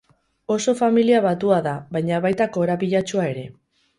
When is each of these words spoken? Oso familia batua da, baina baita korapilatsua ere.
Oso 0.53 0.73
familia 0.79 1.19
batua 1.25 1.59
da, 1.67 1.75
baina 1.97 2.21
baita 2.25 2.49
korapilatsua 2.57 3.29
ere. 3.35 3.45